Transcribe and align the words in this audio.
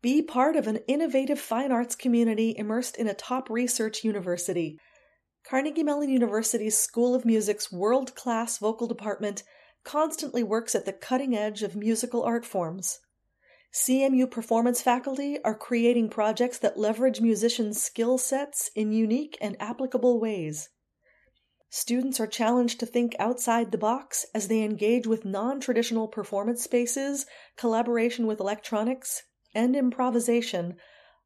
Be 0.00 0.22
part 0.22 0.54
of 0.54 0.68
an 0.68 0.78
innovative 0.86 1.40
fine 1.40 1.72
arts 1.72 1.96
community 1.96 2.54
immersed 2.56 2.96
in 2.96 3.08
a 3.08 3.14
top 3.14 3.50
research 3.50 4.04
university. 4.04 4.78
Carnegie 5.44 5.82
Mellon 5.82 6.08
University's 6.08 6.78
School 6.78 7.16
of 7.16 7.24
Music's 7.24 7.72
world 7.72 8.14
class 8.14 8.58
vocal 8.58 8.86
department 8.86 9.42
constantly 9.82 10.44
works 10.44 10.76
at 10.76 10.84
the 10.84 10.92
cutting 10.92 11.36
edge 11.36 11.64
of 11.64 11.74
musical 11.74 12.22
art 12.22 12.44
forms. 12.44 13.00
CMU 13.74 14.30
performance 14.30 14.80
faculty 14.80 15.42
are 15.44 15.54
creating 15.54 16.10
projects 16.10 16.58
that 16.58 16.78
leverage 16.78 17.20
musicians' 17.20 17.82
skill 17.82 18.18
sets 18.18 18.70
in 18.76 18.92
unique 18.92 19.36
and 19.40 19.56
applicable 19.60 20.20
ways. 20.20 20.68
Students 21.70 22.20
are 22.20 22.26
challenged 22.26 22.78
to 22.80 22.86
think 22.86 23.16
outside 23.18 23.72
the 23.72 23.78
box 23.78 24.24
as 24.32 24.48
they 24.48 24.62
engage 24.62 25.06
with 25.06 25.24
non 25.24 25.60
traditional 25.60 26.08
performance 26.08 26.62
spaces, 26.62 27.26
collaboration 27.56 28.26
with 28.26 28.40
electronics, 28.40 29.24
and 29.54 29.74
improvisation 29.76 30.76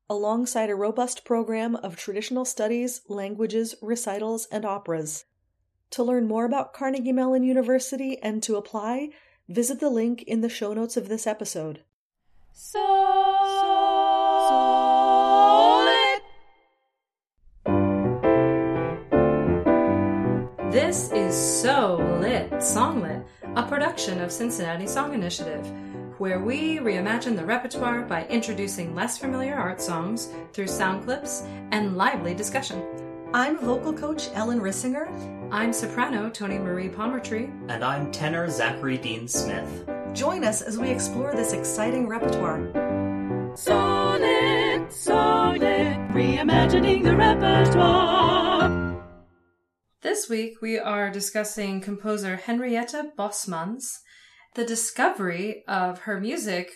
alongside 0.09 0.69
a 0.69 0.75
robust 0.75 1.25
program 1.25 1.77
of 1.77 1.97
traditional 1.97 2.45
studies, 2.45 3.01
languages, 3.09 3.75
recitals, 3.81 4.47
and 4.53 4.65
operas. 4.65 5.25
To 5.93 6.03
learn 6.03 6.27
more 6.27 6.45
about 6.45 6.73
Carnegie 6.73 7.13
Mellon 7.13 7.45
University 7.45 8.19
and 8.23 8.43
to 8.43 8.57
apply, 8.57 9.11
visit 9.49 9.81
the 9.81 9.91
link 9.91 10.23
in 10.23 10.41
the 10.41 10.49
show 10.49 10.73
notes 10.75 10.97
of 10.97 11.09
this 11.09 11.27
episode. 11.27 11.83
Solid. 12.53 13.03
This 20.71 21.13
is 21.13 21.35
So 21.35 21.97
Lit 22.21 22.51
Songlit, 22.53 23.25
a 23.57 23.63
production 23.63 24.21
of 24.21 24.33
Cincinnati 24.33 24.87
Song 24.87 25.13
Initiative 25.13 25.71
where 26.23 26.39
we 26.39 26.79
reimagine 26.79 27.35
the 27.35 27.45
repertoire 27.45 28.03
by 28.03 28.25
introducing 28.27 28.95
less 28.95 29.19
familiar 29.19 29.57
art 29.57 29.83
songs 29.83 30.29
through 30.53 30.69
sound 30.69 31.03
clips 31.03 31.43
and 31.73 31.97
lively 31.97 32.33
discussion. 32.33 32.81
I'm 33.35 33.59
vocal 33.59 33.93
coach 33.93 34.29
Ellen 34.33 34.61
Rissinger. 34.61 35.09
I'm 35.51 35.73
soprano 35.73 36.31
Toni 36.31 36.59
Marie 36.59 36.89
Palmertree. 36.89 37.51
And 37.69 37.85
I'm 37.85 38.13
tenor 38.13 38.49
Zachary 38.49 38.99
Dean 38.99 39.27
Smith. 39.27 39.91
Join 40.13 40.45
us 40.45 40.63
as 40.63 40.79
we 40.79 40.91
explore 40.91 41.35
this 41.35 41.53
exciting 41.55 42.07
repertoire. 42.07 42.71
Solid, 43.57 44.93
solid, 44.93 45.97
reimagining 46.15 47.03
the 47.03 47.17
repertoire. 47.17 49.03
This 50.03 50.29
week 50.29 50.63
we 50.63 50.79
are 50.79 51.11
discussing 51.11 51.81
composer 51.81 52.37
Henrietta 52.37 53.11
Bosmans 53.19 54.03
the 54.55 54.65
discovery 54.65 55.65
of 55.67 56.01
her 56.01 56.21
music 56.21 56.71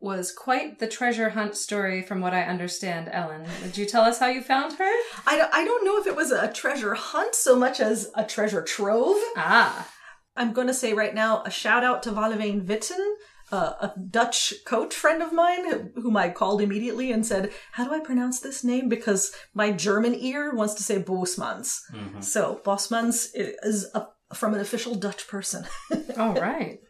was 0.00 0.30
quite 0.30 0.78
the 0.78 0.86
treasure 0.86 1.30
hunt 1.30 1.56
story 1.56 2.02
from 2.02 2.20
what 2.20 2.32
I 2.32 2.42
understand, 2.42 3.10
Ellen. 3.12 3.46
Would 3.62 3.76
you 3.76 3.84
tell 3.84 4.02
us 4.02 4.18
how 4.20 4.28
you 4.28 4.42
found 4.42 4.74
her? 4.74 4.92
I 5.26 5.36
don't, 5.36 5.52
I 5.52 5.64
don't 5.64 5.84
know 5.84 5.98
if 5.98 6.06
it 6.06 6.14
was 6.14 6.30
a 6.30 6.52
treasure 6.52 6.94
hunt 6.94 7.34
so 7.34 7.56
much 7.56 7.80
as 7.80 8.10
a 8.14 8.24
treasure 8.24 8.62
trove. 8.62 9.16
Ah. 9.36 9.88
I'm 10.36 10.52
going 10.52 10.68
to 10.68 10.74
say 10.74 10.92
right 10.92 11.14
now 11.14 11.42
a 11.42 11.50
shout 11.50 11.82
out 11.82 12.04
to 12.04 12.12
Valeveen 12.12 12.64
Witten, 12.64 13.04
uh, 13.50 13.72
a 13.80 13.92
Dutch 13.98 14.54
coach 14.64 14.94
friend 14.94 15.20
of 15.20 15.32
mine 15.32 15.90
whom 15.96 16.16
I 16.16 16.28
called 16.28 16.62
immediately 16.62 17.10
and 17.10 17.26
said, 17.26 17.50
How 17.72 17.84
do 17.84 17.92
I 17.92 17.98
pronounce 17.98 18.38
this 18.38 18.62
name? 18.62 18.88
Because 18.88 19.32
my 19.52 19.72
German 19.72 20.14
ear 20.14 20.54
wants 20.54 20.74
to 20.74 20.84
say 20.84 21.02
Bosmans. 21.02 21.80
Mm-hmm. 21.92 22.20
So 22.20 22.60
Bosmans 22.64 23.30
is 23.34 23.90
a 23.94 24.06
from 24.34 24.54
an 24.54 24.60
official 24.60 24.94
Dutch 24.94 25.26
person. 25.26 25.64
All 26.18 26.34
right. 26.34 26.80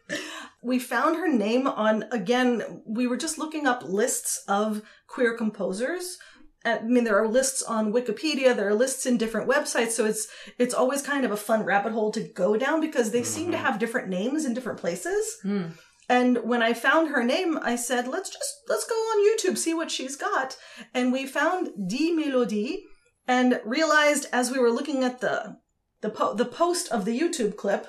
We 0.61 0.79
found 0.79 1.15
her 1.15 1.27
name 1.27 1.67
on, 1.67 2.05
again, 2.11 2.81
we 2.85 3.07
were 3.07 3.17
just 3.17 3.37
looking 3.37 3.65
up 3.65 3.83
lists 3.83 4.43
of 4.47 4.81
queer 5.07 5.37
composers. 5.37 6.17
I 6.65 6.81
mean, 6.81 7.05
there 7.05 7.17
are 7.17 7.27
lists 7.27 7.63
on 7.63 7.93
Wikipedia, 7.93 8.55
there 8.55 8.67
are 8.67 8.75
lists 8.75 9.05
in 9.05 9.17
different 9.17 9.49
websites, 9.49 9.91
so 9.91 10.05
it's 10.05 10.27
it's 10.57 10.73
always 10.73 11.01
kind 11.01 11.23
of 11.23 11.31
a 11.31 11.37
fun 11.37 11.63
rabbit 11.63 11.93
hole 11.93 12.11
to 12.11 12.21
go 12.21 12.57
down 12.57 12.81
because 12.81 13.11
they 13.11 13.21
mm-hmm. 13.21 13.25
seem 13.25 13.51
to 13.51 13.57
mm-hmm. 13.57 13.65
have 13.65 13.79
different 13.79 14.09
names 14.09 14.43
in 14.43 14.53
different 14.53 14.79
places. 14.79 15.37
Mm. 15.45 15.71
And 16.09 16.39
when 16.43 16.61
I 16.63 16.73
found 16.73 17.09
her 17.09 17.23
name, 17.23 17.59
I 17.61 17.75
said, 17.75 18.07
let's 18.07 18.29
just 18.29 18.55
let's 18.67 18.85
go 18.85 18.95
on 18.95 19.25
YouTube, 19.25 19.57
see 19.57 19.73
what 19.73 19.91
she's 19.91 20.17
got. 20.17 20.57
And 20.93 21.13
we 21.13 21.25
found 21.25 21.69
Dix 21.87 22.11
Mélodies 22.11 22.79
and 23.27 23.61
realized 23.63 24.25
as 24.33 24.51
we 24.51 24.59
were 24.59 24.71
looking 24.71 25.03
at 25.03 25.21
the 25.21 25.59
the 26.01 26.09
po- 26.09 26.33
the 26.33 26.45
post 26.45 26.89
of 26.89 27.05
the 27.05 27.17
YouTube 27.17 27.55
clip, 27.55 27.87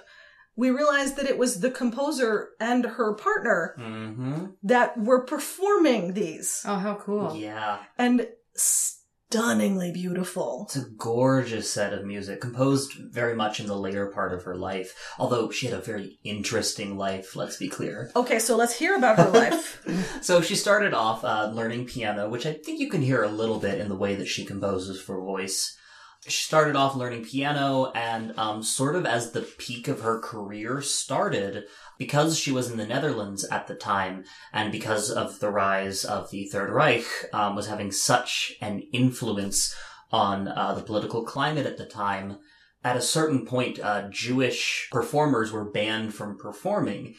we 0.57 0.71
realized 0.71 1.17
that 1.17 1.27
it 1.27 1.39
was 1.39 1.61
the 1.61 1.71
composer 1.71 2.51
and 2.61 2.85
her 2.85 3.15
partner 3.15 3.75
mm-hmm. 3.79 4.47
that 4.63 4.99
were 4.99 5.25
performing 5.25 6.15
these. 6.15 6.63
Oh, 6.67 6.77
how 6.77 6.95
cool! 6.95 7.35
Yeah, 7.35 7.79
and 7.97 8.27
stunningly 8.55 9.93
beautiful. 9.93 10.65
It's 10.67 10.77
a 10.77 10.91
gorgeous 10.97 11.71
set 11.71 11.93
of 11.93 12.05
music, 12.05 12.41
composed 12.41 12.95
very 12.95 13.35
much 13.35 13.61
in 13.61 13.67
the 13.67 13.77
later 13.77 14.07
part 14.07 14.33
of 14.33 14.43
her 14.43 14.57
life. 14.57 15.15
Although 15.21 15.51
she 15.51 15.67
had 15.67 15.79
a 15.79 15.83
very 15.83 16.19
interesting 16.25 16.99
life, 16.99 17.37
let's 17.37 17.57
be 17.57 17.69
clear. 17.69 18.11
Okay, 18.17 18.41
so 18.41 18.57
let's 18.57 18.77
hear 18.77 18.97
about 18.97 19.19
her 19.19 19.31
life. 19.31 19.87
so 20.21 20.41
she 20.41 20.57
started 20.57 20.95
off 20.95 21.25
uh, 21.25 21.49
learning 21.55 21.87
piano, 21.87 22.29
which 22.29 22.45
I 22.45 22.55
think 22.55 22.81
you 22.81 22.91
can 22.91 23.03
hear 23.03 23.23
a 23.23 23.29
little 23.29 23.61
bit 23.61 23.81
in 23.81 23.89
the 23.89 23.97
way 23.97 24.17
that 24.17 24.29
she 24.29 24.45
composes 24.45 25.01
for 25.01 25.21
voice 25.21 25.77
she 26.27 26.45
started 26.45 26.77
off 26.77 26.95
learning 26.95 27.25
piano 27.25 27.91
and 27.95 28.39
um, 28.39 28.63
sort 28.63 28.95
of 28.95 29.07
as 29.07 29.33
the 29.33 29.41
peak 29.41 29.89
of 29.89 30.01
her 30.01 30.19
career 30.19 30.83
started 30.83 31.65
because 31.99 32.39
she 32.39 32.53
was 32.53 32.71
in 32.71 32.77
the 32.77 32.87
netherlands 32.87 33.45
at 33.45 33.67
the 33.67 33.75
time 33.75 34.25
and 34.53 34.71
because 34.71 35.11
of 35.11 35.41
the 35.41 35.51
rise 35.51 36.05
of 36.05 36.31
the 36.31 36.47
third 36.47 36.71
reich 36.71 37.07
um, 37.33 37.57
was 37.57 37.69
having 37.69 37.91
such 37.91 38.53
an 38.61 38.83
influence 38.93 39.75
on 40.13 40.49
uh, 40.49 40.75
the 40.75 40.83
political 40.83 41.25
climate 41.25 41.67
at 41.67 41.79
the 41.79 41.87
time 41.87 42.39
at 42.85 42.97
a 42.97 43.03
certain 43.03 43.47
point 43.47 43.81
uh, 43.81 44.07
jewish 44.11 44.89
performers 44.93 45.51
were 45.53 45.71
banned 45.71 46.15
from 46.15 46.37
performing 46.37 47.15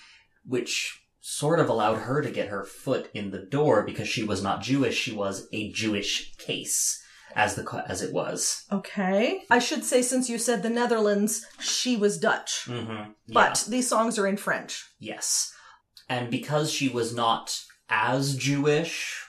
which 0.46 1.00
sort 1.22 1.60
of 1.60 1.70
allowed 1.70 2.00
her 2.00 2.22
to 2.22 2.32
get 2.32 2.50
her 2.50 2.64
foot 2.64 3.10
in 3.14 3.32
the 3.32 3.46
door 3.46 3.84
because 3.84 4.08
she 4.08 4.24
was 4.24 4.44
not 4.44 4.62
jewish 4.62 4.96
she 4.96 5.12
was 5.12 5.48
a 5.52 5.72
jewish 5.72 6.36
case 6.38 7.02
as 7.36 7.56
the 7.56 7.84
as 7.88 8.02
it 8.02 8.14
was. 8.14 8.66
Okay. 8.72 9.44
I 9.50 9.60
should 9.60 9.84
say, 9.84 10.02
since 10.02 10.30
you 10.30 10.38
said 10.38 10.64
the 10.64 10.70
Netherlands, 10.70 11.46
she 11.60 11.96
was 11.96 12.18
Dutch. 12.18 12.66
Mm-hmm. 12.66 12.92
Yeah. 12.92 13.06
But 13.28 13.66
these 13.68 13.88
songs 13.88 14.18
are 14.20 14.28
in 14.28 14.38
French. 14.38 14.86
Yes. 15.00 15.54
And 16.10 16.30
because 16.30 16.72
she 16.72 16.90
was 16.90 17.16
not 17.16 17.58
as 17.90 18.36
Jewish, 18.36 19.26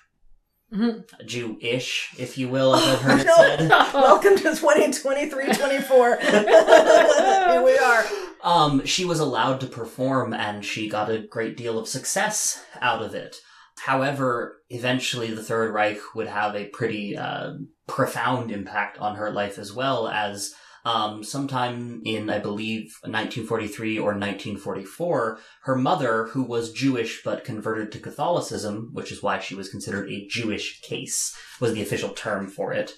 mm-hmm. 0.72 1.00
Jewish, 1.26 2.14
if 2.18 2.36
you 2.36 2.48
will, 2.48 2.74
as 2.74 2.82
I've 2.82 3.02
heard 3.02 3.20
it 3.26 3.28
said. 3.28 3.68
Welcome 3.94 4.36
to 4.36 4.42
2023 4.42 5.54
24. 5.54 6.16
Here 6.20 7.62
we 7.62 7.78
are. 7.78 8.04
Um, 8.42 8.84
she 8.84 9.04
was 9.04 9.20
allowed 9.20 9.60
to 9.60 9.66
perform 9.66 10.34
and 10.34 10.64
she 10.64 10.88
got 10.88 11.10
a 11.10 11.18
great 11.18 11.56
deal 11.56 11.78
of 11.78 11.86
success 11.86 12.64
out 12.80 13.02
of 13.02 13.14
it. 13.14 13.36
However, 13.78 14.61
eventually 14.72 15.30
the 15.32 15.42
Third 15.42 15.72
Reich 15.72 15.98
would 16.14 16.28
have 16.28 16.56
a 16.56 16.68
pretty 16.68 17.16
uh, 17.16 17.54
profound 17.86 18.50
impact 18.50 18.98
on 18.98 19.16
her 19.16 19.30
life 19.30 19.58
as 19.58 19.72
well 19.72 20.08
as 20.08 20.54
um, 20.84 21.22
sometime 21.22 22.02
in, 22.04 22.28
I 22.28 22.38
believe, 22.38 22.96
1943 23.02 23.98
or 23.98 24.14
1944, 24.14 25.38
her 25.62 25.76
mother, 25.76 26.24
who 26.28 26.42
was 26.42 26.72
Jewish 26.72 27.22
but 27.22 27.44
converted 27.44 27.92
to 27.92 28.00
Catholicism, 28.00 28.90
which 28.92 29.12
is 29.12 29.22
why 29.22 29.38
she 29.38 29.54
was 29.54 29.68
considered 29.68 30.10
a 30.10 30.26
Jewish 30.26 30.80
case, 30.80 31.36
was 31.60 31.74
the 31.74 31.82
official 31.82 32.10
term 32.10 32.48
for 32.48 32.72
it. 32.72 32.94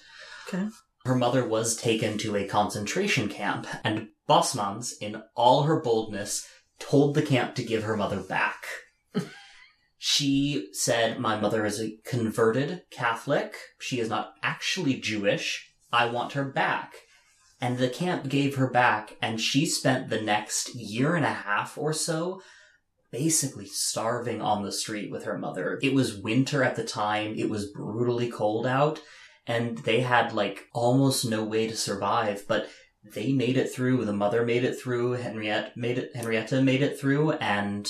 Okay. 0.47 0.67
Her 1.05 1.15
mother 1.15 1.47
was 1.47 1.75
taken 1.75 2.17
to 2.19 2.35
a 2.35 2.47
concentration 2.47 3.29
camp, 3.29 3.67
and 3.83 4.07
Bosmans, 4.27 4.93
in 4.99 5.21
all 5.35 5.63
her 5.63 5.79
boldness, 5.79 6.47
told 6.79 7.13
the 7.13 7.21
camp 7.21 7.53
to 7.55 7.63
give 7.63 7.83
her 7.83 7.95
mother 7.95 8.21
back. 8.21 8.65
She 10.07 10.67
said, 10.71 11.19
My 11.19 11.35
mother 11.35 11.65
is 11.65 11.81
a 11.81 11.97
converted 12.05 12.83
Catholic. 12.91 13.55
She 13.79 13.99
is 13.99 14.07
not 14.07 14.35
actually 14.43 14.99
Jewish. 14.99 15.73
I 15.91 16.05
want 16.05 16.33
her 16.33 16.45
back. 16.45 16.93
And 17.59 17.79
the 17.79 17.89
camp 17.89 18.29
gave 18.29 18.53
her 18.57 18.69
back, 18.69 19.17
and 19.19 19.41
she 19.41 19.65
spent 19.65 20.09
the 20.09 20.21
next 20.21 20.75
year 20.75 21.15
and 21.15 21.25
a 21.25 21.29
half 21.29 21.75
or 21.75 21.91
so 21.91 22.43
basically 23.09 23.65
starving 23.65 24.43
on 24.43 24.63
the 24.63 24.71
street 24.71 25.09
with 25.09 25.23
her 25.23 25.39
mother. 25.39 25.79
It 25.81 25.95
was 25.95 26.15
winter 26.15 26.63
at 26.63 26.75
the 26.75 26.85
time, 26.85 27.33
it 27.35 27.49
was 27.49 27.71
brutally 27.71 28.29
cold 28.29 28.67
out, 28.67 29.01
and 29.47 29.79
they 29.79 30.01
had 30.01 30.33
like 30.33 30.67
almost 30.71 31.27
no 31.27 31.43
way 31.43 31.67
to 31.67 31.75
survive, 31.75 32.45
but 32.47 32.69
they 33.03 33.31
made 33.31 33.57
it 33.57 33.73
through. 33.73 34.05
The 34.05 34.13
mother 34.13 34.45
made 34.45 34.65
it 34.65 34.79
through, 34.79 35.13
Henriette 35.13 35.75
made 35.75 35.97
it 35.97 36.15
Henrietta 36.15 36.61
made 36.61 36.83
it 36.83 36.99
through, 36.99 37.31
and 37.31 37.89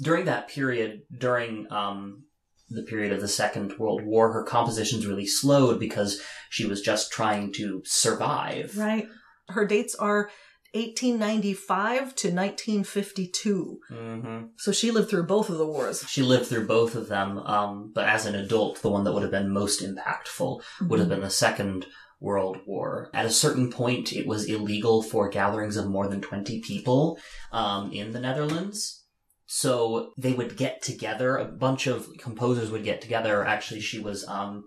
during 0.00 0.26
that 0.26 0.48
period, 0.48 1.02
during 1.16 1.70
um, 1.72 2.24
the 2.68 2.82
period 2.82 3.12
of 3.12 3.20
the 3.20 3.28
Second 3.28 3.78
World 3.78 4.02
War, 4.04 4.32
her 4.32 4.42
compositions 4.42 5.06
really 5.06 5.26
slowed 5.26 5.78
because 5.78 6.20
she 6.50 6.66
was 6.66 6.80
just 6.80 7.12
trying 7.12 7.52
to 7.54 7.82
survive. 7.84 8.76
Right. 8.76 9.08
Her 9.48 9.64
dates 9.64 9.94
are 9.94 10.30
1895 10.72 12.14
to 12.16 12.28
1952. 12.28 13.80
hmm 13.88 14.42
So 14.58 14.72
she 14.72 14.90
lived 14.90 15.08
through 15.08 15.24
both 15.24 15.48
of 15.48 15.58
the 15.58 15.66
wars. 15.66 16.04
She 16.08 16.22
lived 16.22 16.46
through 16.46 16.66
both 16.66 16.94
of 16.94 17.08
them, 17.08 17.38
um, 17.38 17.92
but 17.94 18.06
as 18.06 18.26
an 18.26 18.34
adult, 18.34 18.82
the 18.82 18.90
one 18.90 19.04
that 19.04 19.12
would 19.12 19.22
have 19.22 19.30
been 19.30 19.50
most 19.50 19.80
impactful 19.80 20.62
would 20.82 20.98
have 20.98 21.08
been 21.08 21.20
the 21.20 21.30
Second 21.30 21.86
World 22.20 22.58
War. 22.66 23.10
At 23.14 23.26
a 23.26 23.30
certain 23.30 23.70
point, 23.70 24.12
it 24.12 24.26
was 24.26 24.46
illegal 24.46 25.02
for 25.02 25.28
gatherings 25.28 25.76
of 25.76 25.86
more 25.86 26.08
than 26.08 26.20
20 26.20 26.60
people 26.60 27.18
um, 27.52 27.92
in 27.92 28.12
the 28.12 28.20
Netherlands. 28.20 29.05
So 29.46 30.12
they 30.18 30.32
would 30.32 30.56
get 30.56 30.82
together, 30.82 31.36
a 31.36 31.44
bunch 31.44 31.86
of 31.86 32.08
composers 32.18 32.70
would 32.70 32.84
get 32.84 33.00
together. 33.00 33.44
Actually, 33.44 33.80
she 33.80 33.98
was, 34.00 34.26
um, 34.26 34.64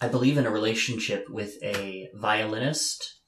I 0.00 0.08
believe, 0.08 0.38
in 0.38 0.46
a 0.46 0.50
relationship 0.50 1.28
with 1.28 1.62
a 1.62 2.08
violinist. 2.14 3.20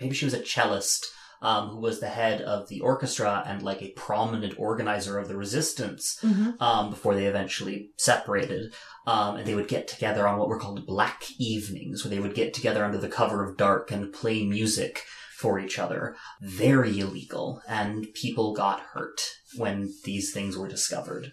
Maybe 0.00 0.14
she 0.14 0.24
was 0.24 0.34
a 0.34 0.42
cellist. 0.42 1.06
Um, 1.42 1.68
who 1.68 1.80
was 1.80 2.00
the 2.00 2.08
head 2.08 2.40
of 2.40 2.68
the 2.70 2.80
orchestra 2.80 3.42
and 3.46 3.60
like 3.60 3.82
a 3.82 3.90
prominent 3.90 4.54
organizer 4.56 5.18
of 5.18 5.28
the 5.28 5.36
resistance 5.36 6.16
Mhm. 6.22 6.58
um, 6.58 6.88
before 6.88 7.14
they 7.14 7.26
eventually 7.26 7.90
separated. 7.98 8.72
Um, 9.06 9.36
and 9.36 9.46
they 9.46 9.54
would 9.54 9.68
get 9.68 9.86
together 9.86 10.26
on 10.26 10.38
what 10.38 10.48
were 10.48 10.58
called 10.58 10.86
black 10.86 11.24
evenings, 11.38 12.02
where 12.02 12.08
they 12.10 12.20
would 12.20 12.34
get 12.34 12.54
together 12.54 12.82
under 12.82 12.96
the 12.96 13.10
cover 13.10 13.44
of 13.44 13.58
dark 13.58 13.90
and 13.90 14.10
play 14.10 14.42
music 14.46 15.02
for 15.36 15.58
each 15.58 15.78
other. 15.78 16.16
Very 16.40 16.98
illegal, 16.98 17.62
and 17.68 18.06
people 18.14 18.54
got 18.54 18.80
hurt 18.80 19.20
when 19.56 19.92
these 20.04 20.32
things 20.32 20.56
were 20.56 20.68
discovered. 20.68 21.32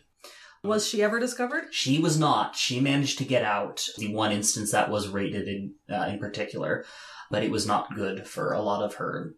Was 0.64 0.88
she 0.88 1.02
ever 1.02 1.20
discovered? 1.20 1.66
She 1.72 1.98
was 2.00 2.20
not. 2.20 2.56
She 2.56 2.80
managed 2.80 3.18
to 3.18 3.26
get 3.26 3.44
out. 3.44 3.84
The 3.98 4.14
one 4.14 4.32
instance 4.32 4.72
that 4.72 4.92
was 4.92 5.08
rated 5.08 5.48
in 5.48 5.74
uh, 5.90 6.06
in 6.10 6.20
particular, 6.20 6.86
but 7.32 7.44
it 7.44 7.50
was 7.52 7.66
not 7.66 7.96
good 7.96 8.28
for 8.28 8.54
a 8.54 8.62
lot 8.62 8.84
of 8.84 8.96
her 8.96 9.34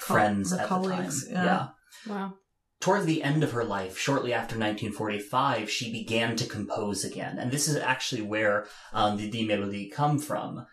Co- 0.00 0.14
friends 0.14 0.52
her 0.52 0.60
at 0.60 0.68
colleagues, 0.68 1.26
the 1.26 1.34
time. 1.34 1.44
yeah. 1.44 1.68
Wow. 2.12 2.34
Towards 2.80 3.06
the 3.06 3.22
end 3.22 3.44
of 3.44 3.52
her 3.52 3.64
life, 3.64 3.96
shortly 3.96 4.32
after 4.32 4.56
1945, 4.56 5.70
she 5.70 5.92
began 5.92 6.34
to 6.36 6.46
compose 6.46 7.04
again. 7.04 7.38
And 7.38 7.52
this 7.52 7.68
is 7.68 7.76
actually 7.76 8.22
where 8.22 8.66
um, 8.92 9.16
the 9.16 9.30
Dix 9.30 9.44
Mélodies 9.44 9.92
come 9.92 10.18
from. 10.18 10.66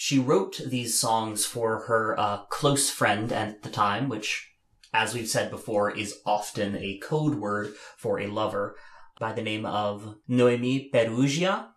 She 0.00 0.20
wrote 0.20 0.60
these 0.64 0.96
songs 0.96 1.44
for 1.44 1.86
her 1.86 2.14
uh, 2.16 2.44
close 2.44 2.88
friend 2.88 3.32
at 3.32 3.64
the 3.64 3.68
time, 3.68 4.08
which, 4.08 4.52
as 4.94 5.12
we've 5.12 5.28
said 5.28 5.50
before, 5.50 5.90
is 5.90 6.20
often 6.24 6.76
a 6.76 7.00
code 7.02 7.34
word 7.34 7.74
for 7.96 8.20
a 8.20 8.28
lover, 8.28 8.76
by 9.18 9.32
the 9.32 9.42
name 9.42 9.66
of 9.66 10.14
Noémie 10.30 10.92
Perugia, 10.92 11.70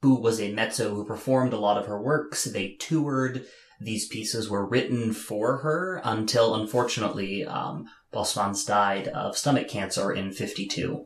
who 0.00 0.14
was 0.14 0.40
a 0.40 0.50
mezzo 0.50 0.94
who 0.94 1.04
performed 1.04 1.52
a 1.52 1.58
lot 1.58 1.76
of 1.76 1.84
her 1.84 2.00
works. 2.00 2.44
They 2.44 2.76
toured. 2.80 3.44
These 3.82 4.08
pieces 4.08 4.48
were 4.48 4.64
written 4.64 5.12
for 5.12 5.58
her 5.58 6.00
until, 6.02 6.54
unfortunately, 6.54 7.44
um, 7.44 7.84
Bosmans 8.14 8.66
died 8.66 9.08
of 9.08 9.36
stomach 9.36 9.68
cancer 9.68 10.10
in 10.10 10.32
52. 10.32 11.04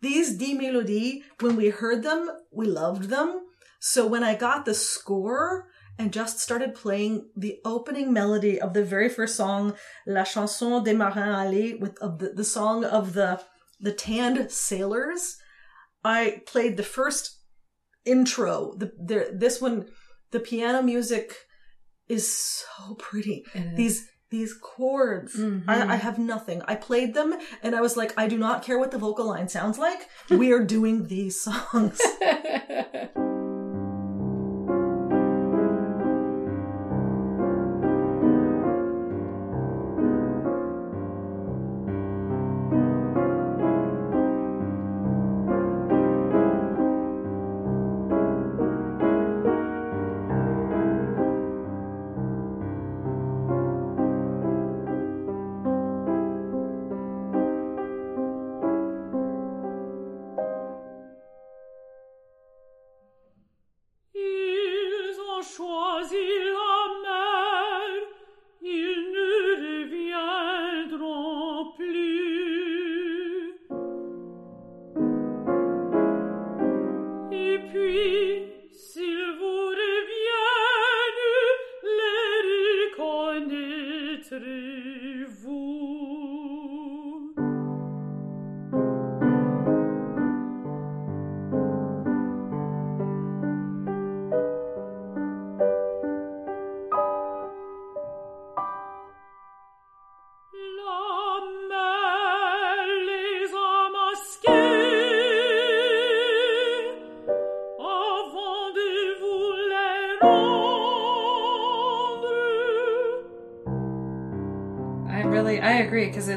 These 0.00 0.38
Dix 0.38 0.52
Mélodies, 0.58 1.20
when 1.40 1.56
we 1.56 1.68
heard 1.68 2.02
them, 2.02 2.30
we 2.50 2.64
loved 2.64 3.10
them. 3.10 3.42
So 3.80 4.06
when 4.06 4.22
I 4.22 4.34
got 4.34 4.64
the 4.66 4.74
score 4.74 5.66
and 5.98 6.12
just 6.12 6.38
started 6.38 6.74
playing 6.74 7.30
the 7.36 7.58
opening 7.64 8.12
melody 8.12 8.60
of 8.60 8.74
the 8.74 8.84
very 8.84 9.08
first 9.08 9.36
song, 9.36 9.74
La 10.06 10.22
Chanson 10.24 10.84
des 10.84 10.94
Marins 10.94 11.34
Halés, 11.36 11.80
with 11.80 11.98
of 11.98 12.18
the, 12.18 12.28
the 12.30 12.44
song 12.44 12.84
of 12.84 13.14
the 13.14 13.40
the 13.80 13.92
tanned 13.92 14.50
sailors, 14.52 15.36
I 16.04 16.42
played 16.46 16.76
the 16.76 16.82
first 16.82 17.38
intro. 18.04 18.74
The, 18.76 18.92
the 18.98 19.30
this 19.34 19.60
one, 19.60 19.86
the 20.30 20.40
piano 20.40 20.82
music 20.82 21.34
is 22.08 22.30
so 22.30 22.94
pretty. 22.96 23.44
It 23.54 23.64
is. 23.64 23.76
These 23.76 24.06
these 24.30 24.54
chords. 24.54 25.34
Mhm. 25.36 25.64
I, 25.66 25.94
I 25.94 25.96
have 25.96 26.18
nothing. 26.18 26.62
I 26.66 26.76
played 26.76 27.14
them 27.14 27.34
and 27.62 27.74
I 27.74 27.80
was 27.80 27.96
like, 27.96 28.12
I 28.18 28.28
do 28.28 28.38
not 28.38 28.62
care 28.62 28.78
what 28.78 28.90
the 28.90 28.98
vocal 28.98 29.26
line 29.26 29.48
sounds 29.48 29.78
like. 29.78 30.06
We 30.28 30.52
are 30.52 30.62
doing 30.64 31.06
these 31.08 31.40
songs. 31.40 32.00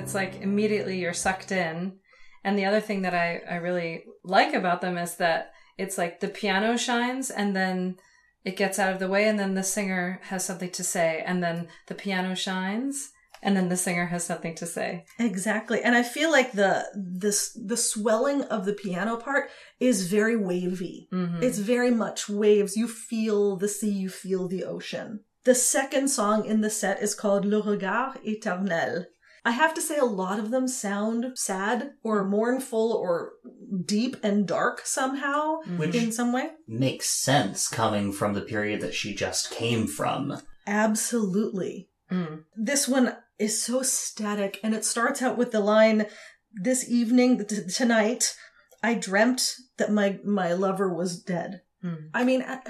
it's 0.03 0.13
like 0.15 0.41
immediately 0.41 0.99
you're 0.99 1.13
sucked 1.13 1.51
in. 1.51 1.97
And 2.43 2.57
the 2.57 2.65
other 2.65 2.81
thing 2.81 3.01
that 3.03 3.13
I, 3.13 3.41
I 3.49 3.55
really 3.55 4.03
like 4.23 4.53
about 4.53 4.81
them 4.81 4.97
is 4.97 5.15
that 5.15 5.53
it's 5.77 5.97
like 5.97 6.19
the 6.19 6.27
piano 6.27 6.77
shines 6.77 7.31
and 7.31 7.55
then 7.55 7.95
it 8.45 8.57
gets 8.57 8.77
out 8.79 8.93
of 8.93 8.99
the 8.99 9.07
way 9.07 9.27
and 9.27 9.39
then 9.39 9.53
the 9.55 9.63
singer 9.63 10.19
has 10.23 10.43
something 10.45 10.69
to 10.71 10.83
say 10.83 11.23
and 11.25 11.41
then 11.41 11.67
the 11.87 11.95
piano 11.95 12.35
shines 12.35 13.11
and 13.41 13.55
then 13.57 13.69
the 13.69 13.77
singer 13.77 14.05
has 14.07 14.23
something 14.25 14.55
to 14.55 14.65
say. 14.65 15.05
exactly. 15.19 15.81
And 15.81 15.95
I 15.95 16.03
feel 16.03 16.31
like 16.31 16.51
the 16.53 16.85
this 16.95 17.57
the 17.71 17.77
swelling 17.77 18.41
of 18.43 18.65
the 18.65 18.73
piano 18.73 19.17
part 19.17 19.49
is 19.79 20.07
very 20.09 20.35
wavy. 20.37 21.07
Mhm. 21.11 21.41
It's 21.41 21.57
very 21.59 21.91
much 21.91 22.27
waves. 22.29 22.75
You 22.77 22.87
feel 22.87 23.55
the 23.57 23.67
sea, 23.69 23.89
you 23.91 24.09
feel 24.09 24.47
the 24.47 24.63
ocean. 24.63 25.21
The 25.45 25.55
second 25.55 26.07
song 26.09 26.45
in 26.45 26.61
the 26.61 26.69
set 26.69 27.01
is 27.01 27.15
called 27.15 27.43
Le 27.45 27.61
Regard 27.61 28.17
Éternel. 28.25 29.05
I 29.45 29.51
have 29.51 29.73
to 29.73 29.81
say, 29.81 29.97
a 29.97 30.05
lot 30.05 30.39
of 30.39 30.51
them 30.51 30.67
sound 30.67 31.33
sad 31.35 31.91
or 32.03 32.23
mournful 32.23 32.93
or 32.93 33.33
deep 33.85 34.15
and 34.23 34.47
dark 34.47 34.81
somehow 34.85 35.57
Which 35.77 35.95
in 35.95 36.11
some 36.13 36.31
way. 36.31 36.51
makes 36.67 37.09
sense 37.09 37.67
coming 37.67 38.11
from 38.13 38.33
the 38.33 38.41
period 38.41 38.79
that 38.81 38.93
she 38.93 39.13
just 39.13 39.51
came 39.51 39.87
from. 39.87 40.39
Absolutely. 40.65 41.89
Mm. 42.11 42.43
This 42.55 42.87
one 42.87 43.15
is 43.39 43.61
so 43.61 43.81
static 43.81 44.59
and 44.63 44.73
it 44.73 44.85
starts 44.85 45.21
out 45.21 45.37
with 45.37 45.51
the 45.51 45.59
line 45.59 46.05
this 46.53 46.87
evening 46.89 47.43
t- 47.45 47.65
tonight 47.73 48.35
I 48.83 48.93
dreamt 48.93 49.55
that 49.77 49.91
my 49.91 50.19
my 50.23 50.53
lover 50.53 50.93
was 50.93 51.19
dead. 51.21 51.61
Mm. 51.83 52.09
I 52.13 52.23
mean 52.23 52.43
I- 52.43 52.61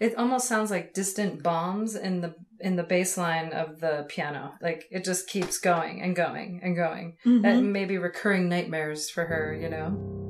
It 0.00 0.16
almost 0.16 0.48
sounds 0.48 0.70
like 0.70 0.94
distant 0.94 1.42
bombs 1.42 1.96
in 1.96 2.20
the 2.20 2.34
in 2.60 2.76
the 2.76 2.82
bass 2.82 3.16
line 3.16 3.52
of 3.52 3.80
the 3.80 4.06
piano. 4.08 4.54
Like 4.60 4.84
it 4.90 5.04
just 5.04 5.28
keeps 5.28 5.58
going 5.58 6.02
and 6.02 6.14
going 6.14 6.60
and 6.62 6.76
going. 6.76 7.16
Mhm. 7.24 7.44
And 7.44 7.72
maybe 7.72 7.98
recurring 7.98 8.48
nightmares 8.48 9.10
for 9.10 9.24
her, 9.24 9.54
you 9.54 9.68
know. 9.68 10.27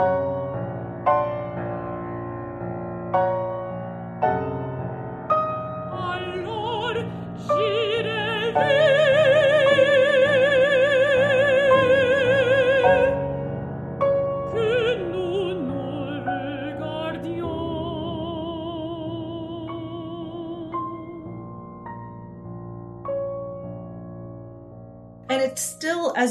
thank 0.00 0.24
you 0.24 0.29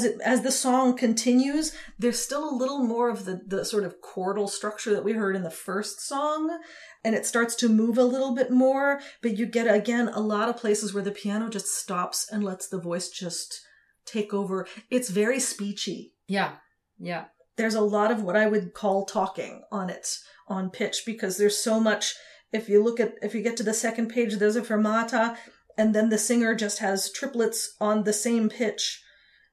as 0.00 0.04
it 0.04 0.20
as 0.24 0.42
the 0.42 0.50
song 0.52 0.96
continues 0.96 1.72
there's 1.98 2.18
still 2.18 2.48
a 2.48 2.58
little 2.62 2.82
more 2.82 3.08
of 3.10 3.24
the 3.26 3.40
the 3.46 3.64
sort 3.64 3.84
of 3.84 4.00
chordal 4.00 4.48
structure 4.48 4.92
that 4.94 5.04
we 5.04 5.12
heard 5.12 5.36
in 5.36 5.42
the 5.42 5.50
first 5.50 6.00
song 6.00 6.58
and 7.04 7.14
it 7.14 7.26
starts 7.26 7.54
to 7.54 7.68
move 7.68 7.98
a 7.98 8.04
little 8.04 8.34
bit 8.34 8.50
more 8.50 9.00
but 9.22 9.36
you 9.36 9.46
get 9.46 9.72
again 9.72 10.08
a 10.08 10.20
lot 10.20 10.48
of 10.48 10.56
places 10.56 10.92
where 10.94 11.02
the 11.02 11.10
piano 11.10 11.48
just 11.48 11.66
stops 11.66 12.26
and 12.32 12.42
lets 12.42 12.66
the 12.68 12.80
voice 12.80 13.08
just 13.10 13.60
take 14.06 14.32
over 14.32 14.66
it's 14.90 15.10
very 15.10 15.38
speechy 15.38 16.12
Yeah. 16.26 16.52
Yeah. 16.98 17.24
there's 17.56 17.74
a 17.74 17.80
lot 17.96 18.10
of 18.10 18.22
what 18.22 18.36
I 18.36 18.46
would 18.46 18.72
call 18.74 19.04
talking 19.04 19.62
on 19.70 19.90
it 19.90 20.06
on 20.48 20.70
pitch 20.70 21.02
because 21.06 21.36
there's 21.36 21.56
so 21.56 21.78
much. 21.80 22.14
If 22.52 22.68
you 22.68 22.82
look 22.82 22.98
at, 22.98 23.14
if 23.22 23.34
you 23.34 23.42
get 23.42 23.56
to 23.58 23.62
the 23.62 23.72
second 23.72 24.08
page, 24.08 24.34
there's 24.34 24.56
a 24.56 24.62
fermata, 24.62 25.36
and 25.78 25.94
then 25.94 26.08
the 26.08 26.18
singer 26.18 26.54
just 26.56 26.80
has 26.80 27.12
triplets 27.12 27.76
on 27.80 28.02
the 28.02 28.12
same 28.12 28.48
pitch 28.48 29.00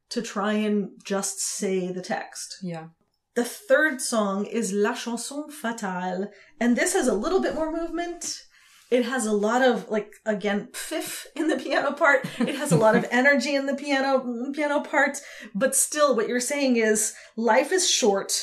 to 0.09 0.21
try 0.21 0.53
and 0.53 0.89
just 1.03 1.39
say 1.39 1.91
the 1.91 2.01
text. 2.01 2.57
Yeah. 2.61 2.87
The 3.35 3.43
third 3.43 4.01
song 4.01 4.45
is 4.45 4.73
La 4.73 4.93
Chanson 4.93 5.51
Fatale, 5.51 6.29
and 6.59 6.75
this 6.75 6.93
has 6.93 7.07
a 7.07 7.13
little 7.13 7.39
bit 7.39 7.53
more 7.53 7.71
movement. 7.71 8.41
It 8.89 9.05
has 9.05 9.25
a 9.25 9.33
lot 9.33 9.61
of 9.61 9.89
like 9.89 10.11
again 10.25 10.69
pfiff 10.71 11.25
in 11.35 11.47
the 11.47 11.57
piano 11.63 11.91
part. 11.91 12.25
It 12.39 12.55
has 12.55 12.71
a 12.71 12.77
lot 12.77 12.95
of 12.95 13.05
energy 13.11 13.53
in 13.53 13.65
the 13.65 13.75
piano 13.75 14.51
piano 14.53 14.81
part, 14.81 15.19
but 15.53 15.75
still 15.75 16.15
what 16.15 16.27
you're 16.27 16.39
saying 16.39 16.77
is 16.77 17.13
life 17.35 17.71
is 17.71 17.89
short 17.89 18.33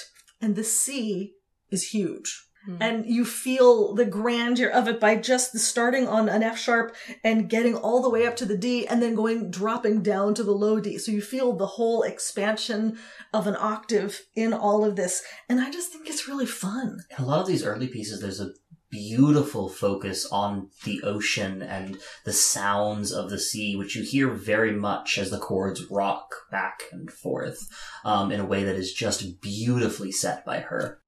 and 0.41 0.55
the 0.55 0.65
sea 0.65 1.35
is 1.71 1.91
huge. 1.91 2.45
Hmm. 2.65 2.77
And 2.81 3.07
you 3.07 3.25
feel 3.25 3.95
the 3.95 4.05
grandeur 4.05 4.69
of 4.69 4.89
it 4.89 4.99
by 4.99 5.17
just 5.17 5.59
starting 5.59 6.09
on 6.09 6.29
an 6.29 6.43
F 6.43 6.59
sharp 6.59 6.95
and 7.23 7.49
getting 7.49 7.77
all 7.77 8.01
the 8.01 8.09
way 8.09 8.27
up 8.27 8.37
to 8.37 8.47
the 8.47 8.57
D 8.57 8.87
and 8.87 9.03
then 9.03 9.15
going 9.15 9.51
dropping 9.51 10.03
down 10.03 10.35
to 10.35 10.43
the 10.43 10.53
low 10.53 10.81
D. 10.81 10.99
So 10.99 11.13
you 11.13 11.21
feel 11.21 11.53
the 11.53 11.67
whole 11.67 12.03
expansion 12.03 12.99
of 13.33 13.47
an 13.47 13.57
octave 13.59 14.23
in 14.35 14.53
all 14.53 14.85
of 14.85 14.97
this. 14.97 15.23
And 15.49 15.61
I 15.61 15.71
just 15.71 15.93
think 15.93 16.09
it's 16.09 16.29
really 16.29 16.47
fun. 16.47 17.05
In 17.17 17.25
a 17.25 17.27
lot 17.27 17.41
of 17.41 17.47
these 17.47 17.65
early 17.65 17.89
pieces, 17.89 18.21
there's 18.21 18.41
a 18.41 18.53
beautiful 18.95 19.69
focus 19.69 20.25
on 20.27 20.71
the 20.85 21.03
ocean 21.03 21.61
and 21.61 21.99
the 22.25 22.33
sounds 22.33 23.11
of 23.11 23.29
the 23.29 23.39
sea, 23.41 23.75
which 23.75 23.97
you 23.97 24.05
hear 24.05 24.31
very 24.31 24.73
much 24.73 25.19
as 25.19 25.31
the 25.31 25.39
chords 25.39 25.85
rock 25.91 26.33
back 26.51 26.85
and 26.93 27.11
forth 27.11 27.69
um, 28.05 28.31
in 28.31 28.39
a 28.39 28.47
way 28.47 28.63
that 28.63 28.77
is 28.77 28.93
just 28.93 29.41
beautifully 29.41 30.13
set 30.13 30.45
by 30.47 30.61
her. 30.61 31.01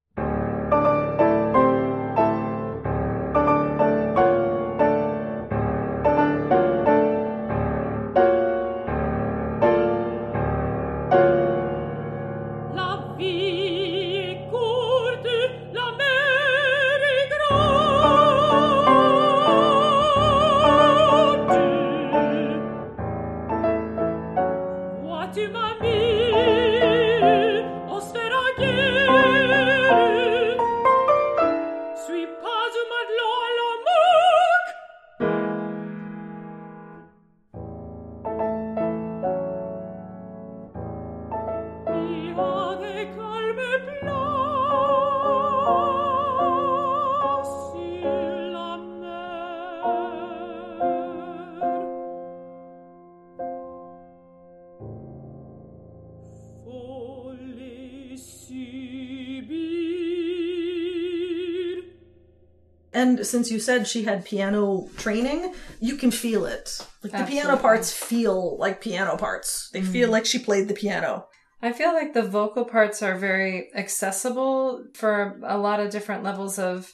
And 63.07 63.25
since 63.25 63.49
you 63.49 63.59
said 63.59 63.87
she 63.87 64.03
had 64.03 64.25
piano 64.25 64.89
training, 64.97 65.53
you 65.79 65.95
can 65.95 66.11
feel 66.11 66.45
it. 66.45 66.85
Like 67.03 67.13
the 67.13 67.23
piano 67.23 67.55
parts 67.55 67.93
feel 67.93 68.57
like 68.57 68.81
piano 68.81 69.15
parts. 69.15 69.69
They 69.71 69.81
mm. 69.81 69.87
feel 69.87 70.09
like 70.09 70.25
she 70.25 70.39
played 70.39 70.67
the 70.67 70.73
piano. 70.73 71.27
I 71.61 71.71
feel 71.71 71.93
like 71.93 72.13
the 72.13 72.23
vocal 72.23 72.65
parts 72.65 73.01
are 73.01 73.17
very 73.17 73.73
accessible 73.73 74.85
for 74.93 75.39
a 75.43 75.57
lot 75.57 75.79
of 75.79 75.89
different 75.89 76.23
levels 76.23 76.59
of 76.59 76.93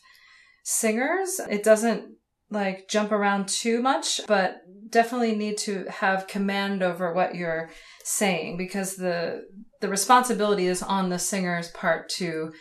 singers. 0.64 1.42
It 1.50 1.64
doesn't 1.64 2.16
like 2.52 2.88
jump 2.88 3.12
around 3.12 3.48
too 3.48 3.82
much, 3.82 4.22
but 4.28 4.62
definitely 4.90 5.36
need 5.36 5.58
to 5.60 5.86
have 5.90 6.28
command 6.28 6.84
over 6.84 7.12
what 7.12 7.34
you're 7.34 7.72
saying 8.04 8.58
because 8.58 8.96
the 8.96 9.48
the 9.82 9.90
responsibility 9.90 10.68
is 10.68 10.84
on 10.84 11.10
the 11.10 11.18
singer's 11.20 11.72
part 11.72 12.08
to 12.10 12.54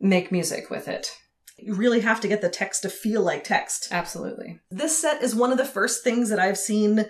make 0.00 0.32
music 0.32 0.70
with 0.70 0.88
it. 0.88 1.16
You 1.56 1.74
really 1.74 2.00
have 2.00 2.20
to 2.20 2.28
get 2.28 2.40
the 2.40 2.48
text 2.48 2.82
to 2.82 2.88
feel 2.88 3.22
like 3.22 3.44
text. 3.44 3.88
Absolutely. 3.90 4.60
This 4.70 5.00
set 5.00 5.22
is 5.22 5.34
one 5.34 5.52
of 5.52 5.58
the 5.58 5.64
first 5.64 6.02
things 6.02 6.28
that 6.30 6.38
I've 6.38 6.58
seen, 6.58 7.06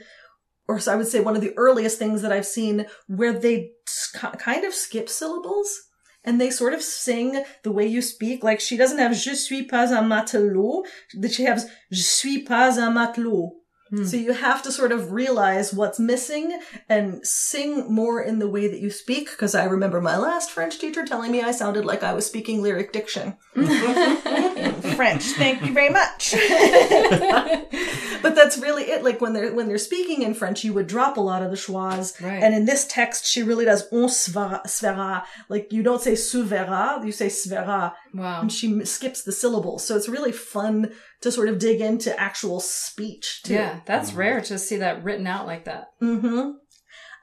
or 0.69 0.79
so 0.79 0.93
I 0.93 0.97
would 0.97 1.09
say 1.09 1.21
one 1.21 1.37
of 1.37 1.43
the 1.43 1.57
earliest 1.57 1.99
things 1.99 2.23
that 2.23 2.33
I've 2.33 2.47
seen 2.47 2.87
where 3.07 3.33
they 3.33 3.73
kind 4.13 4.65
of 4.65 4.75
skip 4.75 5.09
syllables 5.09 5.89
and 6.25 6.41
they 6.41 6.51
sort 6.51 6.73
of 6.73 6.83
sing 6.83 7.45
the 7.63 7.73
way 7.73 7.87
you 7.87 8.03
speak. 8.03 8.43
Like 8.43 8.61
she 8.61 8.77
doesn't 8.77 8.99
have 8.99 9.17
je 9.17 9.35
suis 9.35 9.63
pas 9.63 9.93
un 9.93 10.09
matelot, 10.09 10.85
that 11.15 11.33
she 11.33 11.45
has 11.45 11.71
je 11.91 12.03
suis 12.03 12.43
pas 12.43 12.79
un 12.79 12.95
matelot. 12.95 13.51
Hmm. 13.95 14.05
So 14.05 14.17
you 14.17 14.33
have 14.33 14.63
to 14.63 14.73
sort 14.73 14.93
of 14.93 15.13
realize 15.13 15.73
what's 15.73 16.01
missing 16.01 16.59
and 16.89 17.25
sing 17.25 17.93
more 17.93 18.21
in 18.21 18.41
the 18.41 18.49
way 18.49 18.67
that 18.67 18.81
you 18.81 18.91
speak. 18.91 19.31
Because 19.31 19.55
I 19.55 19.65
remember 19.65 20.01
my 20.01 20.17
last 20.17 20.51
French 20.51 20.79
teacher 20.79 21.05
telling 21.05 21.31
me 21.31 21.43
I 21.43 21.53
sounded 21.53 21.85
like 21.85 22.03
I 22.03 22.13
was 22.13 22.27
speaking 22.27 22.61
lyric 22.61 22.93
diction 22.93 23.37
French. 24.95 25.23
Thank 25.25 25.65
you 25.65 25.73
very 25.73 25.91
much. 25.91 26.33
but 28.23 28.35
that's 28.35 28.59
really 28.59 28.85
it. 28.85 29.03
Like 29.05 29.21
when 29.21 29.33
they're 29.33 29.53
when 29.55 29.69
they're 29.69 29.79
speaking 29.79 30.23
in 30.23 30.35
French, 30.35 30.65
you 30.65 30.73
would 30.73 30.87
drop 30.87 31.17
a 31.17 31.21
lot 31.21 31.43
of 31.43 31.51
the 31.51 31.57
schwas. 31.57 32.21
Right. 32.23 32.43
And 32.43 32.55
in 32.55 32.65
this 32.65 32.87
text, 32.87 33.27
she 33.27 33.43
really 33.43 33.65
does 33.65 33.83
on 33.93 34.09
se 34.09 34.33
verra- 34.33 35.25
Like 35.49 35.73
you 35.73 35.83
don't 35.83 36.01
say 36.01 36.15
se 36.15 36.43
verra, 36.43 37.01
you 37.05 37.13
say 37.13 37.29
se 37.29 37.51
verra, 37.51 37.95
Wow. 38.15 38.41
and 38.43 38.53
she 38.53 38.85
skips 38.85 39.23
the 39.23 39.33
syllables. 39.33 39.85
So 39.87 39.97
it's 39.97 40.09
really 40.09 40.33
fun 40.33 40.93
to 41.23 41.31
sort 41.33 41.49
of 41.49 41.59
dig 41.59 41.81
into 41.81 42.19
actual 42.19 42.61
speech 42.61 43.43
too. 43.45 43.55
Yeah, 43.55 43.81
that's 43.87 44.13
rare 44.13 44.41
to 44.43 44.59
see 44.59 44.77
that 44.77 45.03
written 45.05 45.27
out 45.27 45.47
like 45.47 45.65
that. 45.65 45.89
hmm 46.01 46.51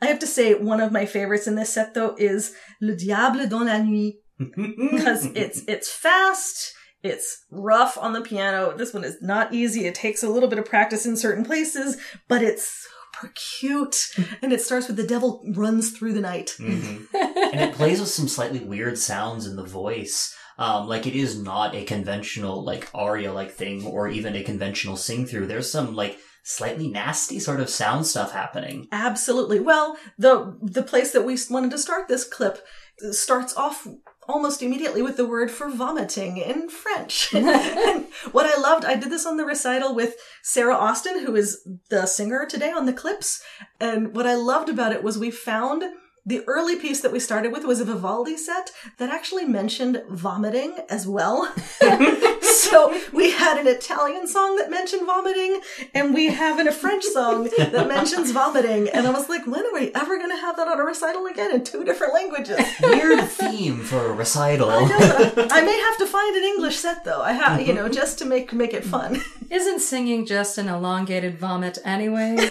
I 0.04 0.08
have 0.08 0.18
to 0.20 0.28
say, 0.28 0.56
one 0.56 0.82
of 0.82 0.92
my 0.92 1.06
favorites 1.06 1.46
in 1.46 1.54
this 1.56 1.74
set 1.74 1.94
though 1.94 2.16
is 2.18 2.54
Le 2.82 2.96
Diable 2.96 3.48
dans 3.48 3.66
la 3.68 3.78
Nuit 3.78 4.16
because 4.40 5.25
it's 5.36 5.62
it's 5.68 5.92
fast, 5.92 6.74
it's 7.03 7.46
rough 7.51 7.98
on 7.98 8.13
the 8.13 8.22
piano. 8.22 8.75
This 8.77 8.93
one 8.93 9.03
is 9.03 9.17
not 9.22 9.53
easy. 9.53 9.86
It 9.86 9.96
takes 9.96 10.24
a 10.24 10.29
little 10.29 10.50
bit 10.50 10.60
of 10.60 10.65
practice 10.65 11.05
in 11.05 11.17
certain 11.17 11.43
places, 11.43 11.98
but 12.27 12.41
it's 12.43 12.88
super 13.22 13.34
cute. 13.60 14.08
And 14.41 14.53
it 14.53 14.62
starts 14.62 14.88
with 14.88 14.98
the 14.98 15.08
devil 15.08 15.43
runs 15.55 15.91
through 15.91 16.13
the 16.13 16.22
night. 16.22 16.55
Mhm. 16.60 17.08
and 17.13 17.60
it 17.62 17.75
plays 17.75 18.00
with 18.00 18.10
some 18.10 18.27
slightly 18.27 18.60
weird 18.60 18.98
sounds 18.98 19.46
in 19.46 19.55
the 19.55 19.63
voice. 19.63 20.36
Um, 20.58 20.88
like 20.88 21.08
it 21.08 21.15
is 21.15 21.41
not 21.41 21.74
a 21.75 21.84
conventional 21.86 22.63
like 22.63 22.88
aria 22.93 23.34
like 23.34 23.51
thing 23.51 23.86
or 23.86 24.08
even 24.08 24.36
a 24.36 24.43
conventional 24.43 24.96
sing 24.96 25.25
through. 25.25 25.48
There's 25.48 25.72
some 25.72 25.96
like 25.96 26.20
slightly 26.43 26.88
nasty 26.88 27.39
sort 27.39 27.60
of 27.60 27.70
sound 27.70 28.05
stuff 28.05 28.31
happening. 28.31 28.88
Absolutely. 28.91 29.60
Well, 29.60 29.98
the 30.20 30.58
the 30.62 30.84
place 30.84 31.12
that 31.13 31.25
we 31.25 31.38
wanted 31.50 31.72
to 31.72 31.77
start 31.79 32.08
this 32.08 32.24
clip 32.24 32.63
starts 33.12 33.55
off 33.55 33.88
almost 34.28 34.62
immediately 34.62 35.01
with 35.01 35.18
the 35.18 35.25
word 35.25 35.50
for 35.51 35.70
vomiting 35.70 36.38
in 36.38 36.70
French. 36.70 37.34
and 37.34 38.06
what 38.32 38.46
I 38.46 38.60
loved, 38.60 38.86
I 38.86 38.96
did 38.96 39.10
this 39.10 39.25
on 39.25 39.38
the 39.38 39.46
recital 39.46 39.96
with 39.96 40.16
Sarah 40.42 40.75
Austin, 40.75 41.25
who 41.25 41.36
is 41.36 41.68
the 41.90 42.06
singer 42.06 42.46
today 42.46 42.72
on 42.72 42.86
the 42.86 42.94
clips. 42.94 43.44
And 43.80 44.16
what 44.16 44.28
I 44.28 44.36
loved 44.36 44.70
about 44.70 44.94
it 44.94 45.04
was 45.04 45.18
we 45.18 45.32
found 45.32 45.84
the 46.25 46.44
early 46.48 46.75
piece 46.75 47.01
that 47.01 47.12
we 47.12 47.20
started 47.20 47.51
with 47.51 47.66
was 47.66 47.80
a 47.80 47.86
Vivaldi 47.86 48.38
set 48.38 48.72
that 48.98 49.10
actually 49.10 49.46
mentioned 49.46 50.04
vomiting 50.10 50.78
as 50.88 51.08
well. 51.08 51.51
so 52.42 53.00
we 53.12 53.32
had 53.32 53.58
an 53.58 53.68
Italian 53.68 54.28
song 54.28 54.56
that 54.58 54.70
mentioned 54.70 55.06
vomiting, 55.06 55.62
and 55.96 56.13
we 56.13 56.28
have 56.28 56.60
in 56.60 56.68
a 56.68 56.72
French 56.72 57.04
song 57.06 57.50
that 57.58 57.88
mentions 57.88 58.32
vomiting. 58.32 58.88
And 58.90 59.08
I 59.08 59.12
was 59.12 59.30
like, 59.30 59.48
when 59.48 59.66
are 59.66 59.74
we 59.74 59.92
ever 59.96 60.18
going 60.18 60.30
to 60.30 60.38
have 60.38 60.58
that 60.58 60.68
on 60.68 60.80
a 60.80 60.84
recital 60.84 61.25
again 61.25 61.54
in 61.54 61.63
two 61.63 61.84
different 61.84 62.13
languages? 62.13 62.60
Weird 62.82 63.28
theme 63.28 63.80
for 63.80 64.06
a 64.06 64.13
recital. 64.13 64.70
I 64.70 64.86
know, 64.86 65.32
but 65.34 65.51
I 65.51 65.62
may 65.62 65.80
have 65.80 65.98
to 65.98 66.06
find 66.06 66.36
an 66.36 66.44
English 66.44 66.78
set 66.78 67.04
though. 67.04 67.22
I 67.22 67.34
have, 67.34 67.66
you 67.66 67.74
know, 67.74 67.86
mm-hmm. 67.86 67.94
just 67.94 68.20
to 68.20 68.25
make 68.25 68.54
make 68.54 68.74
it 68.74 68.84
fun. 68.84 69.22
Isn't 69.51 69.79
singing 69.81 70.25
just 70.25 70.58
an 70.58 70.70
elongated 70.70 71.38
vomit 71.38 71.77
anyway? 71.84 72.38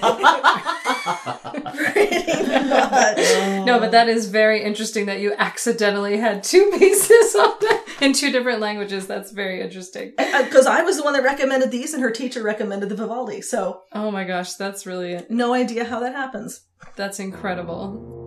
Pretty 1.75 2.43
much. 2.69 3.17
No, 3.65 3.79
but 3.81 3.91
that 3.93 4.07
is 4.09 4.29
very 4.29 4.63
interesting 4.63 5.07
that 5.07 5.19
you 5.21 5.33
accidentally 5.39 6.19
had 6.19 6.45
two 6.45 6.71
pieces 6.79 7.35
on 7.35 7.55
that 7.61 7.85
in 8.03 8.13
two 8.13 8.31
different 8.31 8.61
languages. 8.61 9.07
That's 9.07 9.33
very 9.33 9.63
interesting. 9.63 10.13
Uh, 10.19 10.45
because 10.45 10.67
I 10.67 10.83
was 10.83 10.99
the 10.99 11.03
one 11.03 11.15
that 11.15 11.23
recommended 11.23 11.71
these, 11.71 11.95
and 11.95 12.03
her 12.03 12.11
teacher 12.11 12.43
recommended 12.43 12.91
the 12.91 12.97
Vivaldi. 12.97 13.41
So 13.41 13.81
Oh 13.93 14.11
my 14.11 14.25
gosh, 14.25 14.55
that's 14.55 14.85
really 14.85 15.25
no 15.31 15.55
idea 15.55 15.85
how 15.85 16.01
that 16.01 16.15
happens. 16.15 16.67
that's 16.97 17.19
incredible. 17.19 18.20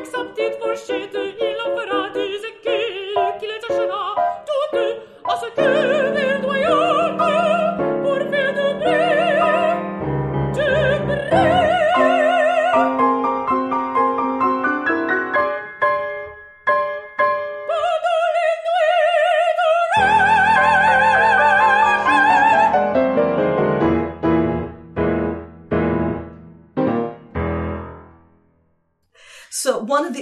Exakt 0.00 0.36
dit 0.36 0.54
hvor 0.60 0.74
skyter 0.74 1.22
ilden. 1.22 1.99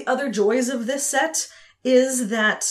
Other 0.09 0.31
joys 0.31 0.69
of 0.69 0.87
this 0.87 1.07
set 1.07 1.49
is 1.85 2.29
that 2.31 2.67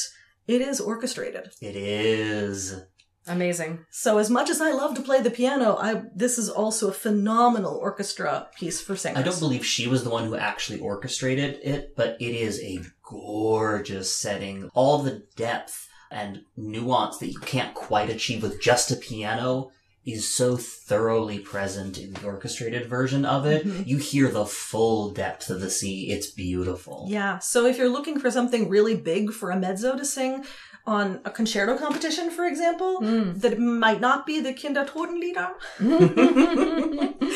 it 0.47 0.61
is 0.61 0.79
orchestrated. 0.79 1.49
It 1.61 1.75
is. 1.75 2.81
Amazing. 3.27 3.85
So 3.91 4.19
as 4.19 4.29
much 4.29 4.49
as 4.49 4.61
I 4.61 4.71
love 4.71 4.95
to 4.95 5.01
play 5.01 5.21
the 5.21 5.29
piano, 5.29 5.75
I 5.77 6.03
this 6.15 6.37
is 6.37 6.49
also 6.49 6.89
a 6.89 6.93
phenomenal 6.93 7.75
orchestra 7.75 8.47
piece 8.57 8.79
for 8.79 8.95
singers. 8.95 9.21
I 9.21 9.25
don't 9.25 9.39
believe 9.39 9.65
she 9.65 9.87
was 9.87 10.03
the 10.03 10.09
one 10.09 10.25
who 10.25 10.37
actually 10.37 10.79
orchestrated 10.79 11.59
it, 11.61 11.93
but 11.95 12.15
it 12.21 12.33
is 12.33 12.61
a 12.61 12.79
gorgeous 13.03 14.15
setting. 14.15 14.69
All 14.73 14.99
the 14.99 15.23
depth 15.35 15.89
and 16.09 16.43
nuance 16.55 17.17
that 17.17 17.27
you 17.27 17.39
can't 17.39 17.73
quite 17.73 18.09
achieve 18.09 18.41
with 18.41 18.61
just 18.61 18.91
a 18.91 18.95
piano 18.95 19.71
is 20.07 20.33
so 20.33 20.55
thoroughly 20.55 21.37
present 21.37 21.97
in 21.97 22.13
the 22.13 22.25
orchestrated 22.25 22.87
version 22.87 23.25
of 23.25 23.45
it. 23.45 23.67
Mm-hmm. 23.67 23.83
You 23.85 23.97
hear 23.97 24.29
the 24.29 24.45
full 24.45 25.11
depth 25.11 25.49
of 25.49 25.59
the 25.59 25.69
sea. 25.69 26.11
It's 26.11 26.27
beautiful. 26.27 27.05
Yeah. 27.09 27.39
So 27.39 27.65
if 27.65 27.77
you're 27.77 27.89
looking 27.89 28.17
for 28.17 28.31
something 28.31 28.69
really 28.69 28.95
big 28.95 29.33
for 29.33 29.51
a 29.51 29.59
mezzo 29.59 29.97
to 29.97 30.05
sing 30.05 30.45
on 30.85 31.19
a 31.25 31.29
concerto 31.29 31.77
competition, 31.77 32.31
for 32.31 32.45
example, 32.45 33.01
mm. 33.01 33.39
that 33.41 33.59
might 33.59 33.99
not 33.99 34.25
be 34.25 34.39
the 34.39 34.53
Kindertotenlieder. 34.53 35.51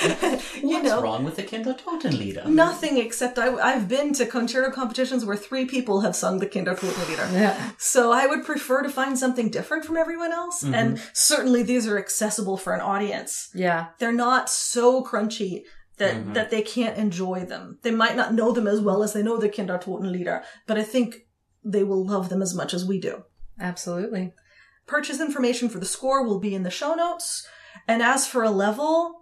know, 0.98 1.04
wrong 1.04 1.24
with 1.24 1.36
the 1.36 1.44
Kindertotenlieder? 1.44 2.46
nothing 2.46 2.98
except 2.98 3.38
I, 3.38 3.56
I've 3.56 3.88
been 3.88 4.14
to 4.14 4.26
concerto 4.26 4.72
competitions 4.72 5.26
where 5.26 5.36
three 5.36 5.66
people 5.66 6.02
have 6.02 6.16
sung 6.16 6.40
the 6.40 6.48
Kindertotenlieder. 6.48 7.34
Yeah. 7.34 7.72
So 7.78 8.12
I 8.12 8.28
would 8.28 8.44
prefer 8.44 8.82
to 8.82 8.90
find 8.90 9.18
something 9.18 9.50
different 9.50 9.86
from 9.86 9.98
everyone 9.98 10.32
else. 10.32 10.64
Mm-hmm. 10.64 10.74
And 10.74 11.02
certainly 11.14 11.64
these 11.64 11.88
are 11.88 11.98
accessible 11.98 12.58
for 12.58 12.74
an 12.74 12.82
audience. 12.82 13.50
Yeah. 13.54 13.88
They're 14.00 14.12
not 14.12 14.50
so 14.50 15.04
crunchy 15.04 15.64
that, 15.98 16.16
mm-hmm. 16.16 16.34
that 16.34 16.50
they 16.50 16.62
can't 16.62 16.98
enjoy 16.98 17.46
them. 17.46 17.80
They 17.82 17.92
might 17.92 18.16
not 18.16 18.34
know 18.34 18.52
them 18.52 18.68
as 18.68 18.82
well 18.82 19.04
as 19.04 19.14
they 19.14 19.24
know 19.24 19.38
the 19.38 19.50
Kindertotenlieder, 19.50 20.44
but 20.68 20.78
I 20.78 20.84
think 20.84 21.28
they 21.64 21.84
will 21.84 22.06
love 22.06 22.30
them 22.30 22.42
as 22.42 22.56
much 22.56 22.74
as 22.74 22.86
we 22.86 23.00
do. 23.00 23.24
Absolutely. 23.60 24.34
Purchase 24.88 25.22
information 25.22 25.70
for 25.70 25.80
the 25.80 25.86
score 25.86 26.26
will 26.26 26.40
be 26.40 26.56
in 26.56 26.64
the 26.64 26.72
show 26.72 26.96
notes. 26.96 27.48
And 27.88 28.02
as 28.02 28.28
for 28.28 28.44
a 28.44 28.50
level, 28.50 29.21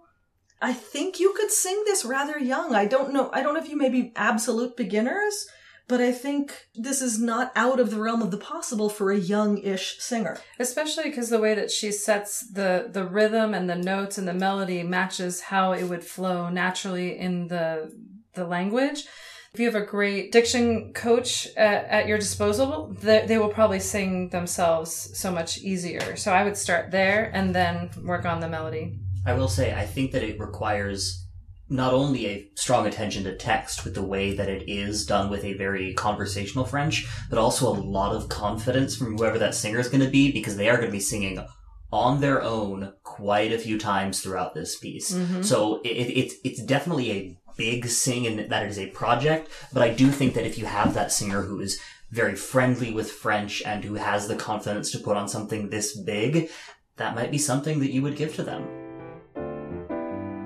I 0.60 0.72
think 0.72 1.18
you 1.18 1.32
could 1.36 1.50
sing 1.50 1.82
this 1.86 2.04
rather 2.04 2.38
young. 2.38 2.74
I 2.74 2.86
don't 2.86 3.12
know. 3.12 3.30
I 3.32 3.42
don't 3.42 3.54
know 3.54 3.60
if 3.60 3.68
you 3.68 3.76
may 3.76 3.88
be 3.88 4.12
absolute 4.14 4.76
beginners, 4.76 5.46
but 5.88 6.00
I 6.00 6.12
think 6.12 6.66
this 6.74 7.00
is 7.00 7.18
not 7.18 7.50
out 7.56 7.80
of 7.80 7.90
the 7.90 8.00
realm 8.00 8.22
of 8.22 8.30
the 8.30 8.36
possible 8.36 8.90
for 8.90 9.10
a 9.10 9.18
young-ish 9.18 9.98
singer. 9.98 10.38
Especially 10.58 11.04
because 11.04 11.30
the 11.30 11.40
way 11.40 11.54
that 11.54 11.70
she 11.70 11.90
sets 11.90 12.46
the 12.48 12.88
the 12.92 13.04
rhythm 13.04 13.54
and 13.54 13.68
the 13.70 13.76
notes 13.76 14.18
and 14.18 14.28
the 14.28 14.34
melody 14.34 14.82
matches 14.82 15.40
how 15.40 15.72
it 15.72 15.84
would 15.84 16.04
flow 16.04 16.50
naturally 16.50 17.18
in 17.18 17.48
the 17.48 17.92
the 18.34 18.46
language. 18.46 19.06
If 19.52 19.58
you 19.58 19.66
have 19.66 19.82
a 19.82 19.84
great 19.84 20.30
diction 20.30 20.92
coach 20.92 21.48
at, 21.56 21.84
at 21.86 22.06
your 22.06 22.18
disposal, 22.18 22.94
they, 23.00 23.26
they 23.26 23.38
will 23.38 23.48
probably 23.48 23.80
sing 23.80 24.28
themselves 24.28 25.10
so 25.18 25.32
much 25.32 25.58
easier. 25.58 26.14
So 26.14 26.32
I 26.32 26.44
would 26.44 26.56
start 26.56 26.92
there 26.92 27.32
and 27.34 27.52
then 27.52 27.90
work 28.04 28.26
on 28.26 28.38
the 28.38 28.48
melody. 28.48 29.00
I 29.24 29.34
will 29.34 29.48
say, 29.48 29.74
I 29.74 29.86
think 29.86 30.12
that 30.12 30.22
it 30.22 30.40
requires 30.40 31.26
not 31.68 31.94
only 31.94 32.26
a 32.26 32.48
strong 32.56 32.86
attention 32.86 33.22
to 33.24 33.36
text 33.36 33.84
with 33.84 33.94
the 33.94 34.02
way 34.02 34.34
that 34.34 34.48
it 34.48 34.68
is 34.68 35.06
done 35.06 35.30
with 35.30 35.44
a 35.44 35.54
very 35.54 35.94
conversational 35.94 36.64
French, 36.64 37.06
but 37.30 37.38
also 37.38 37.68
a 37.68 37.78
lot 37.78 38.14
of 38.14 38.28
confidence 38.28 38.96
from 38.96 39.16
whoever 39.16 39.38
that 39.38 39.54
singer 39.54 39.78
is 39.78 39.88
going 39.88 40.02
to 40.02 40.10
be 40.10 40.32
because 40.32 40.56
they 40.56 40.68
are 40.68 40.76
going 40.76 40.88
to 40.88 40.92
be 40.92 41.00
singing 41.00 41.44
on 41.92 42.20
their 42.20 42.42
own 42.42 42.92
quite 43.02 43.52
a 43.52 43.58
few 43.58 43.78
times 43.78 44.20
throughout 44.20 44.54
this 44.54 44.78
piece. 44.78 45.12
Mm-hmm. 45.12 45.42
So 45.42 45.80
it, 45.82 45.88
it, 45.88 46.18
it's 46.18 46.34
it's 46.44 46.62
definitely 46.62 47.10
a 47.12 47.38
big 47.56 47.86
sing 47.86 48.24
in 48.24 48.48
that 48.48 48.62
it 48.64 48.70
is 48.70 48.78
a 48.78 48.86
project, 48.88 49.48
but 49.72 49.82
I 49.82 49.92
do 49.92 50.10
think 50.10 50.34
that 50.34 50.46
if 50.46 50.58
you 50.58 50.66
have 50.66 50.94
that 50.94 51.12
singer 51.12 51.42
who 51.42 51.60
is 51.60 51.80
very 52.10 52.34
friendly 52.34 52.92
with 52.92 53.10
French 53.10 53.62
and 53.62 53.84
who 53.84 53.94
has 53.94 54.26
the 54.26 54.36
confidence 54.36 54.90
to 54.92 54.98
put 54.98 55.16
on 55.16 55.28
something 55.28 55.68
this 55.68 55.96
big, 55.96 56.50
that 56.96 57.14
might 57.14 57.30
be 57.30 57.38
something 57.38 57.78
that 57.80 57.92
you 57.92 58.02
would 58.02 58.16
give 58.16 58.34
to 58.36 58.42
them. 58.42 58.79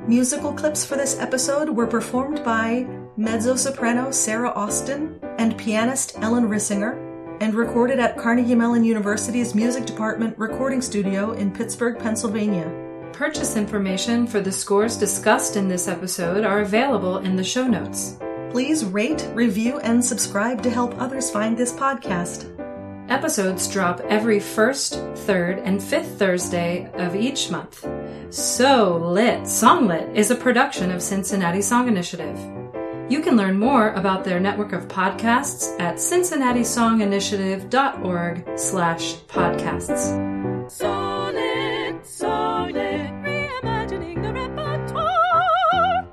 Musical 0.07 0.53
clips 0.53 0.85
for 0.85 0.97
this 0.97 1.19
episode 1.19 1.71
were 1.71 1.87
performed 1.87 2.45
by 2.45 2.87
mezzo 3.17 3.57
soprano 3.57 4.11
Sarah 4.11 4.51
Austin 4.51 5.19
and 5.39 5.57
pianist 5.57 6.19
Ellen 6.19 6.47
Rissinger, 6.47 7.01
and 7.41 7.55
recorded 7.55 7.99
at 7.99 8.19
Carnegie 8.19 8.55
Mellon 8.55 8.85
University's 8.85 9.55
Music 9.55 9.87
Department 9.87 10.39
recording 10.39 10.83
studio 10.83 11.33
in 11.33 11.51
Pittsburgh, 11.51 11.99
Pennsylvania. 11.99 12.71
Purchase 13.15 13.57
information 13.57 14.27
for 14.27 14.41
the 14.41 14.53
scores 14.53 14.99
discussed 14.99 15.57
in 15.57 15.69
this 15.69 15.89
episode 15.89 16.45
are 16.45 16.61
available 16.61 17.19
in 17.19 17.35
the 17.35 17.43
show 17.43 17.67
notes. 17.67 18.19
Please 18.51 18.85
rate, 18.85 19.27
review, 19.33 19.79
and 19.79 20.05
subscribe 20.05 20.63
to 20.65 20.71
help 20.71 21.01
others 21.01 21.31
find 21.31 21.57
this 21.57 21.73
podcast. 21.73 22.51
Episodes 23.09 23.69
drop 23.69 24.01
every 24.01 24.39
first, 24.39 25.01
third, 25.15 25.61
and 25.61 25.83
fifth 25.83 26.19
Thursday 26.19 26.91
of 26.95 27.17
each 27.17 27.51
month. 27.51 27.87
So 28.35 28.97
Lit 28.97 29.43
Songlit 29.43 30.17
is 30.17 30.33
a 30.33 30.35
production 30.35 30.91
of 30.91 31.01
Cincinnati 31.01 31.63
Song 31.63 31.87
Initiative. 31.87 32.37
You 33.09 33.23
can 33.23 33.37
learn 33.37 33.61
more 33.61 33.93
about 33.93 34.25
their 34.25 34.41
network 34.41 34.73
of 34.73 34.89
podcasts 34.89 35.79
at 35.79 35.99
cincinnatiSongInitiative.org 35.99 38.59
slash 38.59 39.15
podcasts. 39.29 40.69
Sonnet, 40.69 42.05
sonnet, 42.05 43.13
reimagining 43.23 44.21
the 44.21 44.33
repertoire. 44.33 46.09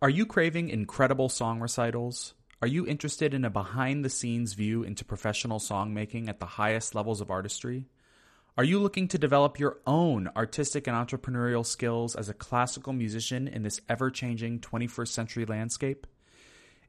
Are 0.00 0.10
you 0.10 0.26
craving 0.26 0.68
incredible 0.68 1.28
song 1.28 1.58
recitals? 1.58 2.34
Are 2.62 2.68
you 2.68 2.86
interested 2.86 3.34
in 3.34 3.44
a 3.44 3.50
behind 3.50 4.04
the 4.04 4.10
scenes 4.10 4.52
view 4.52 4.84
into 4.84 5.04
professional 5.04 5.58
songmaking 5.58 6.28
at 6.28 6.38
the 6.38 6.46
highest 6.46 6.94
levels 6.94 7.20
of 7.20 7.32
artistry? 7.32 7.86
Are 8.56 8.62
you 8.62 8.78
looking 8.78 9.08
to 9.08 9.18
develop 9.18 9.58
your 9.58 9.78
own 9.84 10.30
artistic 10.36 10.86
and 10.86 10.96
entrepreneurial 10.96 11.66
skills 11.66 12.14
as 12.14 12.28
a 12.28 12.34
classical 12.34 12.92
musician 12.92 13.48
in 13.48 13.64
this 13.64 13.80
ever 13.88 14.12
changing 14.12 14.60
21st 14.60 15.08
century 15.08 15.44
landscape? 15.44 16.06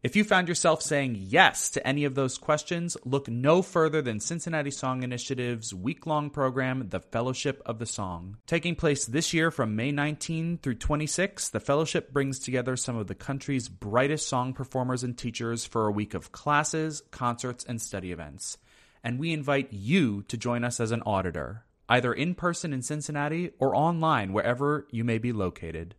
If 0.04 0.16
you 0.16 0.24
found 0.24 0.48
yourself 0.48 0.84
saying 0.84 1.18
yes 1.20 1.72
to 1.72 1.88
any 1.88 2.06
of 2.06 2.14
those 2.14 2.38
questions, 2.38 2.96
look 3.04 3.28
no 3.28 3.64
further 3.64 4.04
than 4.04 4.20
Cincinnati 4.20 4.70
Song 4.70 5.02
Initiative's 5.02 5.74
week 5.74 6.06
long 6.06 6.30
program, 6.30 6.90
The 6.90 7.00
Fellowship 7.00 7.64
of 7.66 7.80
the 7.80 7.88
Song. 7.88 8.38
Taking 8.46 8.76
place 8.76 9.06
this 9.06 9.34
year 9.34 9.50
from 9.50 9.76
May 9.76 9.92
19 9.92 10.60
through 10.60 10.76
26, 10.76 11.50
the 11.50 11.60
fellowship 11.60 12.14
brings 12.14 12.38
together 12.38 12.76
some 12.76 12.96
of 12.96 13.08
the 13.08 13.16
country's 13.16 13.70
brightest 13.70 14.30
song 14.30 14.54
performers 14.54 15.02
and 15.02 15.18
teachers 15.18 15.66
for 15.66 15.88
a 15.88 15.92
week 15.92 16.14
of 16.14 16.32
classes, 16.32 17.02
concerts, 17.10 17.66
and 17.68 17.82
study 17.82 18.12
events. 18.12 18.60
And 19.06 19.18
we 19.20 19.32
invite 19.32 19.72
you 19.72 20.24
to 20.24 20.36
join 20.36 20.64
us 20.64 20.80
as 20.80 20.90
an 20.90 21.04
auditor, 21.04 21.64
either 21.88 22.12
in 22.12 22.34
person 22.34 22.74
in 22.74 22.82
Cincinnati 22.82 23.52
or 23.60 23.76
online 23.76 24.34
wherever 24.34 24.88
you 24.90 25.04
may 25.04 25.20
be 25.20 25.32
located. 25.32 25.94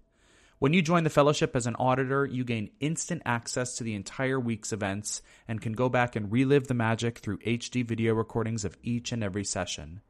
When 0.59 0.73
you 0.73 0.83
join 0.83 1.05
the 1.05 1.11
fellowship 1.11 1.55
as 1.55 1.69
an 1.69 1.77
auditor, 1.77 2.27
you 2.27 2.43
gain 2.43 2.71
instant 2.81 3.23
access 3.25 3.77
to 3.77 3.85
the 3.85 3.95
entire 3.95 4.41
week's 4.41 4.73
events 4.73 5.23
and 5.47 5.63
can 5.63 5.75
go 5.75 5.89
back 5.89 6.17
and 6.17 6.33
relive 6.33 6.67
the 6.67 6.75
magic 6.75 7.19
through 7.19 7.39
HD 7.39 7.87
video 7.87 8.13
recordings 8.13 8.65
of 8.65 8.77
each 8.83 9.13
and 9.13 9.23
every 9.23 9.45
session. 9.45 10.01